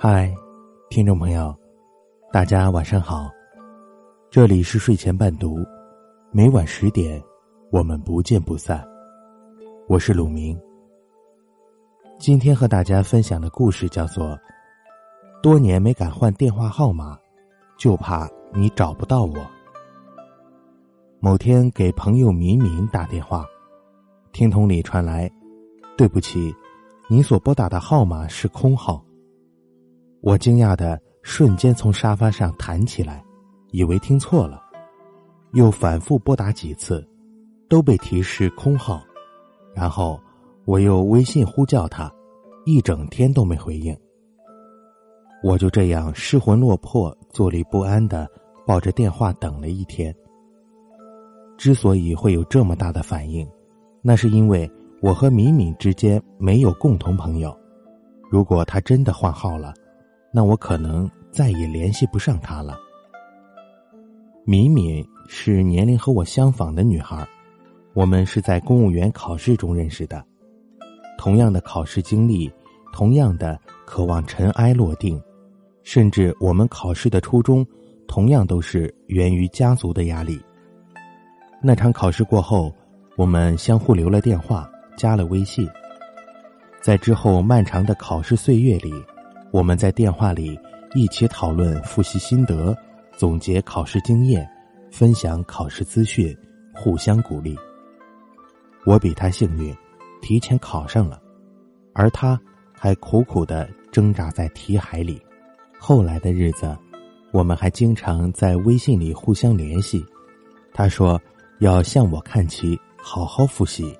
[0.00, 0.32] 嗨，
[0.88, 1.52] 听众朋友，
[2.32, 3.28] 大家晚上好，
[4.30, 5.58] 这里是睡前伴读，
[6.30, 7.20] 每晚十点，
[7.72, 8.80] 我们不见不散。
[9.88, 10.56] 我是鲁明，
[12.16, 14.26] 今天和大家分享的故事叫做
[15.42, 17.18] 《多年没敢换电话号码，
[17.76, 19.34] 就怕你找不到我》。
[21.18, 23.44] 某天给朋友敏敏打电话，
[24.30, 25.28] 听筒里传来
[25.98, 26.54] ：“对不起，
[27.08, 29.04] 您所拨打的号码是空号。”
[30.20, 33.24] 我惊讶的瞬间从沙发上弹起来，
[33.70, 34.60] 以为听错了，
[35.52, 37.06] 又反复拨打几次，
[37.68, 39.02] 都被提示空号。
[39.74, 40.20] 然后
[40.64, 42.12] 我又微信呼叫他，
[42.64, 43.96] 一整天都没回应。
[45.42, 48.28] 我就这样失魂落魄、坐立不安的
[48.66, 50.12] 抱着电话等了一天。
[51.56, 53.48] 之所以会有这么大的反应，
[54.02, 54.68] 那是因为
[55.00, 57.56] 我和敏敏之间没有共同朋友。
[58.28, 59.72] 如果他真的换号了，
[60.30, 62.78] 那我可能再也联系不上她了。
[64.44, 67.26] 敏敏是年龄和我相仿的女孩，
[67.94, 70.24] 我们是在公务员考试中认识的，
[71.18, 72.50] 同样的考试经历，
[72.92, 75.20] 同样的渴望尘埃落定，
[75.82, 77.66] 甚至我们考试的初衷，
[78.06, 80.40] 同样都是源于家族的压力。
[81.62, 82.72] 那场考试过后，
[83.16, 85.68] 我们相互留了电话，加了微信，
[86.80, 88.92] 在之后漫长的考试岁月里。
[89.50, 90.58] 我们在电话里
[90.94, 92.76] 一起讨论复习心得，
[93.16, 94.48] 总结考试经验，
[94.90, 96.36] 分享考试资讯，
[96.74, 97.56] 互相鼓励。
[98.84, 99.74] 我比他幸运，
[100.20, 101.20] 提前考上了，
[101.94, 102.38] 而他
[102.72, 105.20] 还苦苦的挣扎在题海里。
[105.78, 106.76] 后来的日子，
[107.32, 110.04] 我们还经常在微信里互相联系。
[110.74, 111.20] 他说
[111.60, 113.96] 要向我看齐，好好复习。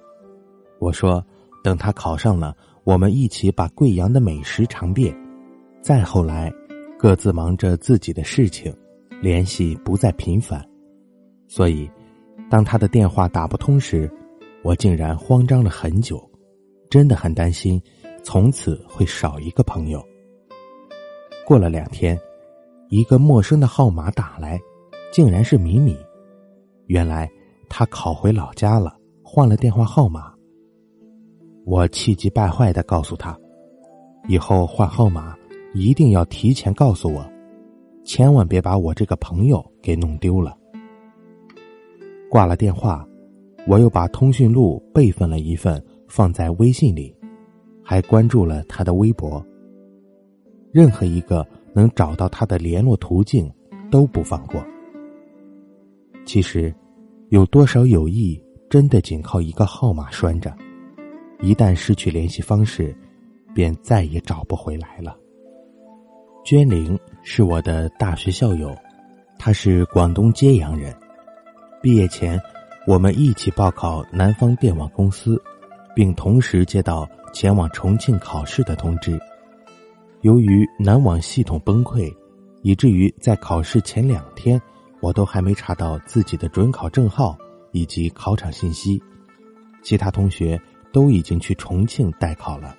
[0.78, 1.24] 我说
[1.64, 2.54] 等他考上了，
[2.84, 5.16] 我们一起把贵阳的美食尝遍。
[5.81, 6.53] 再后来，
[6.98, 8.75] 各自忙着自己的事情，
[9.22, 10.62] 联系不再频繁，
[11.47, 11.91] 所以，
[12.50, 14.11] 当他的电话打不通时，
[14.62, 16.22] 我竟然慌张了很久，
[16.91, 17.81] 真的很担心，
[18.22, 20.05] 从此会少一个朋友。
[21.47, 22.19] 过了两天，
[22.91, 24.61] 一个陌生的号码打来，
[25.11, 25.97] 竟然是米米，
[26.87, 27.31] 原来
[27.71, 30.34] 他考回老家了，换了电话号码。
[31.65, 33.38] 我气急败坏的告诉他，
[34.28, 35.38] 以后换号码。
[35.75, 37.25] 一定要提前告诉我，
[38.05, 40.56] 千万别把我这个朋友给弄丢了。
[42.31, 43.06] 挂了电话，
[43.67, 47.15] 我又把通讯录备份了一份放在微信里，
[47.83, 49.45] 还关注了他的微博。
[50.73, 53.50] 任何一个能找到他的联络途径
[53.91, 54.62] 都不放过。
[56.25, 56.75] 其实，
[57.29, 60.55] 有多少友谊真的仅靠一个号码拴着？
[61.41, 62.95] 一旦失去联系方式，
[63.55, 65.17] 便再也找不回来了。
[66.48, 68.75] 娟玲是我的大学校友，
[69.38, 70.97] 她是广东揭阳人。
[71.82, 72.41] 毕业前，
[72.86, 75.38] 我们一起报考南方电网公司，
[75.94, 79.20] 并同时接到前往重庆考试的通知。
[80.22, 82.10] 由于南网系统崩溃，
[82.62, 84.58] 以至于在考试前两天，
[85.03, 87.37] 我都还没查到自己的准考证号
[87.72, 88.98] 以及考场信息。
[89.82, 90.58] 其他同学
[90.94, 92.75] 都已经去重庆代考了，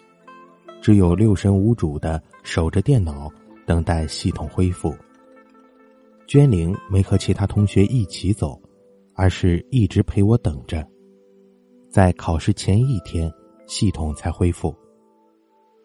[0.81, 3.31] 只有六神无主的守着电脑。
[3.69, 4.95] 等待系统恢复。
[6.25, 8.59] 娟玲没和其他同学一起走，
[9.13, 10.83] 而是一直陪我等着。
[11.87, 13.31] 在考试前一天，
[13.67, 14.75] 系统才恢复，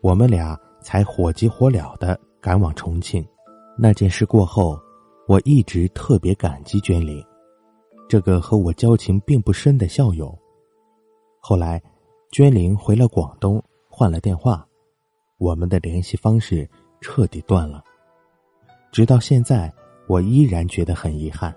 [0.00, 3.22] 我们俩才火急火燎的赶往重庆。
[3.76, 4.80] 那件事过后，
[5.28, 7.22] 我一直特别感激娟玲，
[8.08, 10.34] 这个和我交情并不深的校友。
[11.38, 11.82] 后来，
[12.32, 14.66] 娟玲回了广东，换了电话，
[15.36, 16.66] 我们的联系方式。
[17.04, 17.84] 彻底断了。
[18.90, 19.70] 直到现在，
[20.06, 21.54] 我依然觉得很遗憾。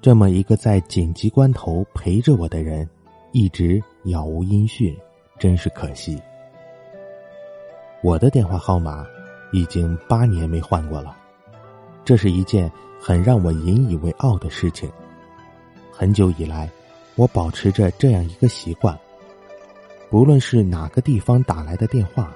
[0.00, 2.88] 这么一个在紧急关头陪着我的人，
[3.32, 4.96] 一直杳无音讯，
[5.40, 6.22] 真是可惜。
[8.00, 9.04] 我的电话号码
[9.52, 11.16] 已经八年没换过了，
[12.04, 14.88] 这是一件很让我引以为傲的事情。
[15.90, 16.70] 很久以来，
[17.16, 18.96] 我保持着这样一个习惯：
[20.10, 22.32] 不论是哪个地方打来的电话。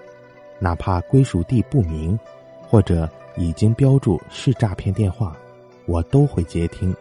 [0.58, 2.18] 哪怕归属地不明，
[2.62, 5.36] 或者已经标注是诈骗电话，
[5.86, 6.94] 我都会接听，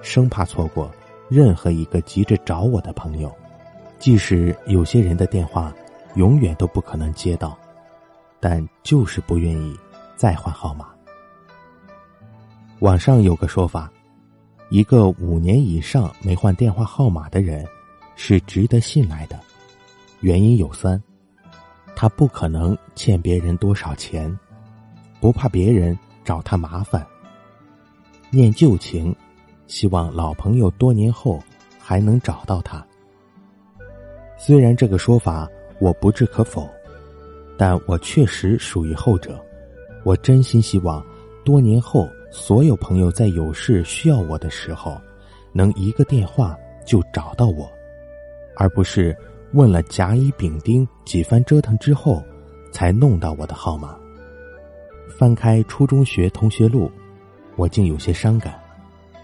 [0.00, 0.90] 生怕错过
[1.28, 3.32] 任何一个急着找我的朋友。
[3.98, 5.74] 即使有些人的电话
[6.14, 7.58] 永远都不可能接到，
[8.40, 9.76] 但就是不愿意
[10.16, 10.88] 再换号码。
[12.78, 13.92] 网上有个说法，
[14.70, 17.66] 一个五年以上没换电话号码的人
[18.14, 19.38] 是值得信赖的，
[20.20, 21.02] 原因有三。
[22.00, 24.32] 他不可能欠别人多少钱，
[25.20, 27.04] 不怕别人找他麻烦。
[28.30, 29.12] 念旧情，
[29.66, 31.42] 希望老朋友多年后
[31.76, 32.86] 还能找到他。
[34.36, 35.48] 虽然这个说法
[35.80, 36.70] 我不置可否，
[37.56, 39.44] 但我确实属于后者。
[40.04, 41.04] 我真心希望，
[41.44, 44.96] 多年后所有朋友在有事需要我的时候，
[45.52, 46.56] 能一个电话
[46.86, 47.68] 就找到我，
[48.54, 49.16] 而不是
[49.52, 52.22] 问了甲乙丙丁几番折腾之后，
[52.70, 53.96] 才弄到我的号码。
[55.08, 56.90] 翻开初中学同学录。
[57.56, 58.54] 我竟有些伤感，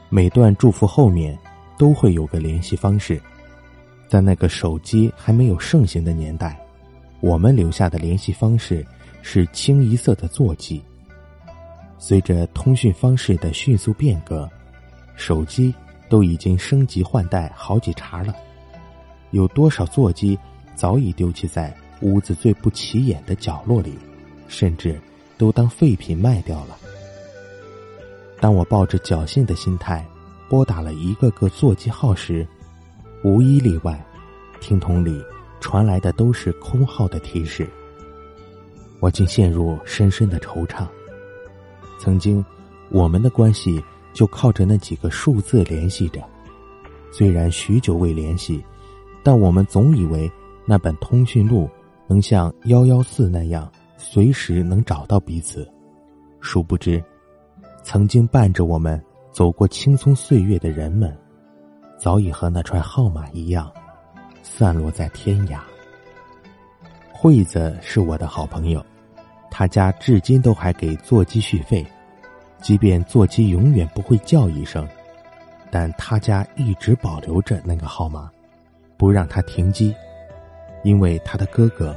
[0.08, 1.38] 每段祝福后面
[1.78, 3.22] 都会有个联系方式。
[4.08, 6.60] 在那个手机还没有盛行的年代，
[7.20, 8.84] 我们留下的联系方式
[9.22, 10.82] 是清一色的座机。
[11.96, 14.50] 随着通讯方式的迅速变革，
[15.14, 15.72] 手机
[16.08, 18.34] 都已经升级换代好几茬了。
[19.34, 20.38] 有多少座机
[20.76, 23.98] 早已丢弃在屋子最不起眼的角落里，
[24.46, 24.96] 甚至
[25.36, 26.78] 都当废品卖掉了。
[28.38, 30.06] 当我抱着侥幸的心态
[30.48, 32.46] 拨打了一个个座机号时，
[33.24, 34.00] 无一例外，
[34.60, 35.20] 听筒里
[35.58, 37.68] 传来的都是空号的提示。
[39.00, 40.86] 我竟陷入深深的惆怅。
[41.98, 42.44] 曾经，
[42.88, 43.82] 我们的关系
[44.12, 46.22] 就靠着那几个数字联系着。
[47.10, 48.64] 虽然许久未联系，
[49.24, 50.30] 但我们总以为
[50.66, 51.68] 那本通讯录
[52.06, 55.68] 能像幺幺四那样随时能找到彼此。
[56.40, 57.02] 殊不知。
[57.82, 61.14] 曾经伴着我们走过青葱岁月的人们，
[61.98, 63.70] 早已和那串号码一样，
[64.42, 65.58] 散落在天涯。
[67.12, 68.84] 惠子是我的好朋友，
[69.50, 71.84] 他家至今都还给座机续费，
[72.58, 74.88] 即便座机永远不会叫一声，
[75.70, 78.30] 但他家一直保留着那个号码，
[78.96, 79.94] 不让他停机，
[80.82, 81.94] 因为他的哥哥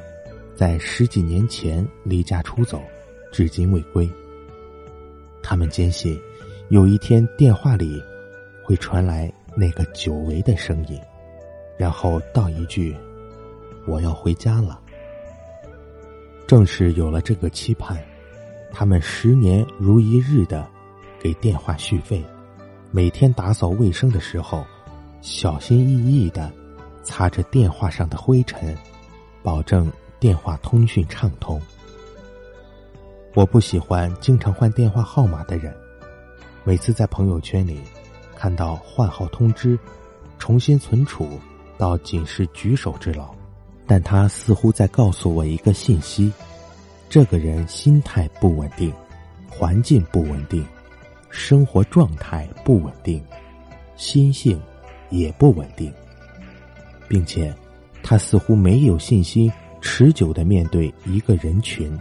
[0.56, 2.82] 在十几年前离家出走，
[3.32, 4.10] 至今未归。
[5.42, 6.20] 他们坚信，
[6.70, 8.02] 有一天电话里
[8.64, 11.00] 会传来那个久违的声音，
[11.78, 12.96] 然后道一句
[13.88, 14.80] ：“我要回家了。”
[16.48, 17.98] 正是有了这个期盼，
[18.72, 20.68] 他们十年如一日的
[21.20, 22.24] 给电话续费，
[22.90, 24.66] 每天打扫卫生的时候，
[25.22, 26.52] 小心翼翼的
[27.08, 28.78] 擦着电话上的灰尘，
[29.42, 29.90] 保证
[30.20, 31.60] 电话通讯畅通。
[33.34, 35.74] 我不喜欢经常换电话号码的人。
[36.66, 37.80] 每次在朋友圈里
[38.36, 39.80] 看到换号通知，
[40.38, 41.40] 重新存储，
[41.78, 43.34] 倒仅是举手之劳。
[43.86, 46.30] 但他似乎在告诉我一个信息：
[47.08, 48.94] 这个人心态不稳定，
[49.50, 50.68] 环境不稳定，
[51.30, 53.24] 生活状态不稳定，
[53.96, 54.62] 心性
[55.10, 55.94] 也不稳定，
[57.08, 57.54] 并且
[58.04, 59.52] 他似乎没有信心
[59.82, 61.98] 持久的面对一个人群。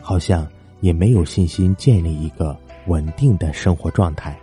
[0.00, 0.46] 好像
[0.80, 2.56] 也没有信心建立一个
[2.86, 4.36] 稳定的生活状态，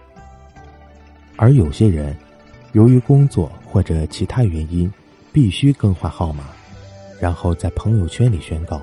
[1.36, 2.16] 而有些人
[2.72, 4.90] 由于工作或者其他原因，
[5.34, 6.46] 必须更换号码，
[7.20, 8.82] 然后在朋友圈里宣告：“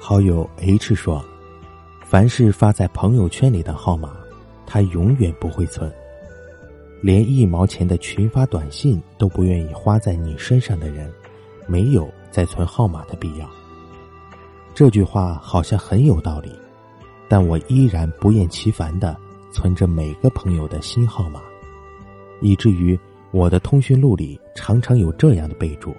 [0.00, 1.24] 好友 H 说，
[2.04, 4.16] 凡是发在朋友圈里的号码，
[4.66, 5.92] 他永远不会存，
[7.00, 11.12] 连一毛钱的群发短信都不愿意花在你身上的人，
[11.66, 13.48] 没有再存号码的必要。”
[14.74, 16.52] 这句话好像很有道理，
[17.28, 19.16] 但我依然不厌其烦的
[19.50, 21.40] 存着每个朋友的新号码，
[22.40, 22.98] 以至于
[23.30, 25.94] 我的通讯录里常常有这样的备注：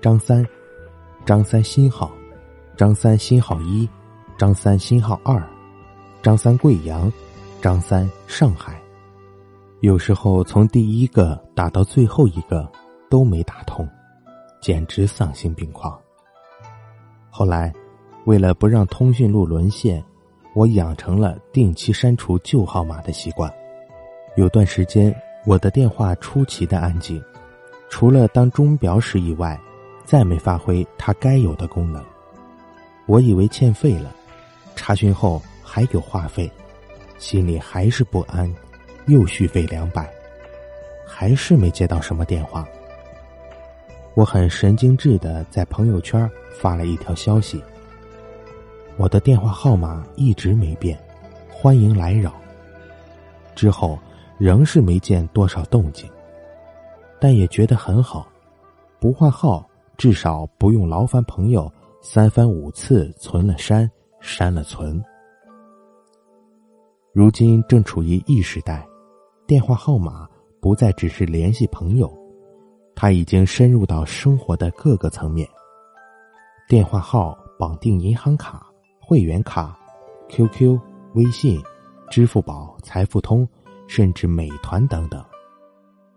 [0.00, 0.46] 张三，
[1.26, 2.10] 张三新号，
[2.76, 3.88] 张三新号一，
[4.38, 5.42] 张三新号二，
[6.22, 7.12] 张三贵阳，
[7.60, 8.79] 张三上海。
[9.80, 12.70] 有时候从第一个打到最后一个
[13.08, 13.88] 都没打通，
[14.60, 15.98] 简直丧心病狂。
[17.30, 17.72] 后来，
[18.26, 20.04] 为了不让通讯录沦陷，
[20.54, 23.50] 我养成了定期删除旧号码的习惯。
[24.36, 25.14] 有段时间，
[25.46, 27.22] 我的电话出奇的安静，
[27.88, 29.58] 除了当钟表使以外，
[30.04, 32.04] 再没发挥它该有的功能。
[33.06, 34.14] 我以为欠费了，
[34.76, 36.52] 查询后还有话费，
[37.16, 38.54] 心里还是不安，
[39.10, 40.08] 又续费两百，
[41.04, 42.66] 还是没接到什么电话。
[44.14, 47.62] 我很神经质的在朋友圈发了一条消息
[48.96, 50.98] ：“我的电话号码一直没变，
[51.48, 52.34] 欢迎来扰。”
[53.56, 53.98] 之后
[54.38, 56.08] 仍是没见多少动静，
[57.20, 58.26] 但也觉得很好，
[58.98, 63.90] 不换号至少不用劳烦朋友三番五次存了删，
[64.20, 65.02] 删了存。
[67.12, 68.86] 如今正处于 E 时代，
[69.50, 70.28] 电话号码
[70.60, 72.08] 不再只是联系朋友。
[72.94, 75.48] 他已经深入到生活的各个层面。
[76.68, 78.64] 电话号绑定银行卡、
[79.00, 79.76] 会员卡、
[80.28, 80.78] QQ、
[81.14, 81.60] 微信、
[82.08, 83.44] 支付宝、财付通，
[83.88, 85.20] 甚至美团等等。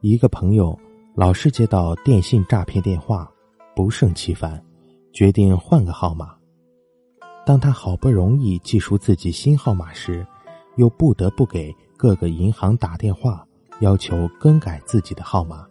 [0.01, 0.79] 一个朋友
[1.15, 3.27] 老是接到电信诈骗电话，
[3.75, 4.63] 不胜其烦，
[5.11, 6.35] 决定换个号码。
[7.47, 10.23] 当他好不容易记熟自己新号码时，
[10.75, 13.47] 又不得不给各个银行打电话，
[13.79, 15.65] 要求更改自己的号码，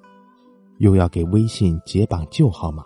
[0.78, 2.82] 又要给微信解绑旧号码，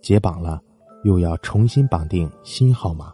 [0.00, 0.58] 解绑了
[1.04, 3.12] 又要重新绑定新号码，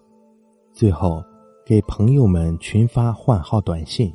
[0.72, 1.20] 最后
[1.66, 4.14] 给朋友们群发换号短信，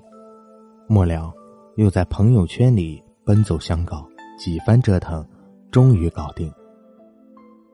[0.87, 1.33] 末了
[1.75, 4.07] 又在朋友圈里奔走相告，
[4.39, 5.27] 几番折腾，
[5.69, 6.49] 终于搞定。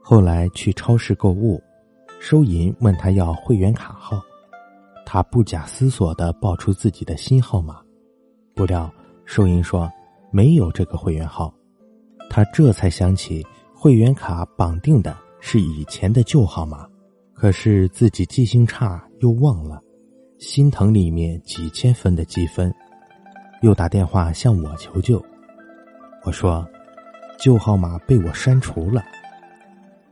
[0.02, 1.62] 后来去超市购物，
[2.20, 4.20] 收银问他要会员卡号。
[5.12, 7.82] 他不假思索的报出自己的新号码，
[8.54, 8.94] 不料
[9.26, 9.92] 收银说
[10.32, 11.52] 没有这个会员号，
[12.30, 16.88] 他这才想起会员卡绑定的是以前的旧号码，
[17.34, 19.82] 可是自己记性差又忘了，
[20.38, 22.72] 心疼里面几千分的积分，
[23.64, 25.20] 又打电话向我求救，
[26.24, 26.64] 我说
[27.40, 29.02] 旧号码被我删除了，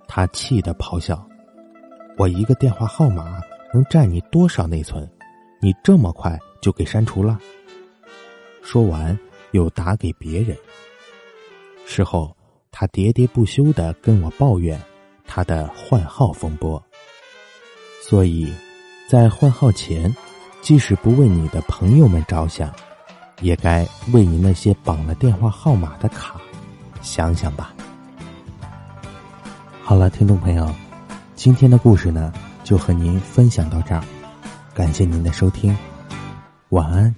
[0.07, 1.23] 他气得咆哮，
[2.17, 3.39] 我一个电话号码。
[3.77, 5.07] 能占你多少内存？
[5.59, 7.37] 你这么快就给删除了？
[8.63, 9.15] 说完，
[9.51, 10.57] 又打给别人。
[11.85, 12.35] 事后，
[12.71, 14.81] 他喋喋不休的跟我抱怨
[15.27, 16.83] 他的换号风波。
[18.01, 18.51] 所以，
[19.07, 20.11] 在换号前，
[20.59, 22.73] 即使不为你的朋友们着想，
[23.41, 26.41] 也该为你那些绑了电话号码的卡
[26.99, 27.75] 想想吧。
[29.83, 30.67] 好了，听众朋友，
[31.35, 32.33] 今天的故事呢？
[32.67, 34.03] 就和您分享到这儿，
[34.73, 35.73] 感谢您的收听，
[36.67, 37.15] 晚安，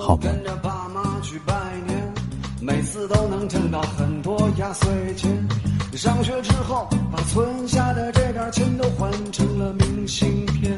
[0.00, 0.20] 好梦。
[0.20, 1.52] 跟着爸妈去拜
[1.86, 2.14] 年，
[2.58, 5.30] 每次都能挣到很多压岁钱。
[5.92, 10.72] 上学之后，把存下的这点钱都换成了明信片，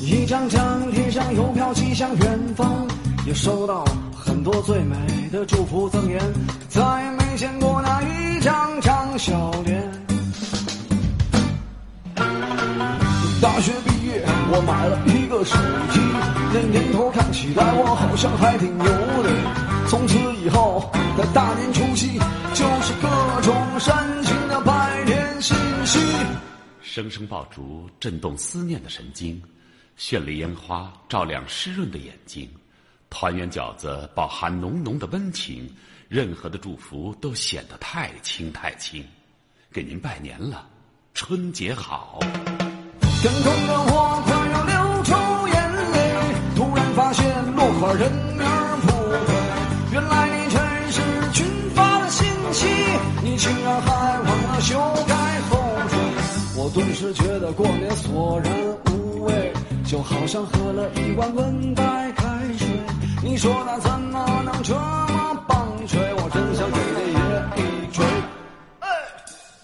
[0.00, 2.88] 一张张贴上邮票寄向远方，
[3.24, 4.96] 也收到很多最美
[5.30, 6.20] 的祝福赠言，
[6.68, 9.99] 再也没见过那一张张笑脸。
[13.40, 15.56] 大学毕业，我买了一个手
[15.90, 15.98] 机，
[16.52, 19.88] 那年头看起来我好像还挺牛的。
[19.88, 22.18] 从此以后的大年除夕，
[22.52, 23.08] 就是各
[23.40, 25.56] 种煽情的拜年信
[25.86, 25.98] 息。
[26.82, 29.40] 声声爆竹震动思念的神经，
[29.96, 32.46] 绚丽烟花照亮湿润的眼睛，
[33.08, 35.66] 团圆饺子饱含浓浓的温情，
[36.08, 39.02] 任何的祝福都显得太轻太轻。
[39.72, 40.68] 给您拜年了，
[41.14, 42.20] 春节好。
[43.20, 45.12] 天空的我快要流出
[45.48, 45.54] 眼
[45.92, 45.96] 泪，
[46.56, 47.22] 突然发现
[47.54, 48.46] 落款人名
[48.80, 48.88] 不
[49.26, 49.34] 对，
[49.92, 50.58] 原来你全
[50.90, 51.02] 是
[51.34, 52.66] 群发的信息，
[53.22, 55.14] 你竟然还忘了修改
[55.50, 55.58] 后
[55.90, 55.96] 缀，
[56.56, 58.50] 我顿时觉得过年索然
[58.86, 59.52] 无味，
[59.84, 62.24] 就好像喝了一碗温白开
[62.56, 62.68] 水。
[63.22, 65.98] 你说那怎么能这么棒槌？
[66.16, 67.12] 我真想给你
[67.60, 68.02] 一锤，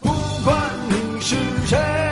[0.03, 0.11] 不
[0.45, 0.61] 管
[0.91, 2.06] 你是谁。